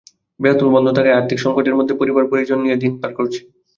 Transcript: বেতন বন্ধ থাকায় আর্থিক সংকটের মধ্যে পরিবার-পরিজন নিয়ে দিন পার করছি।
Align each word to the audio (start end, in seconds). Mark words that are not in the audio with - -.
বেতন 0.39 0.67
বন্ধ 0.75 0.87
থাকায় 0.97 1.17
আর্থিক 1.19 1.39
সংকটের 1.41 1.77
মধ্যে 1.77 1.93
পরিবার-পরিজন 1.95 2.59
নিয়ে 2.61 2.81
দিন 2.81 2.91
পার 3.01 3.11
করছি। 3.17 3.39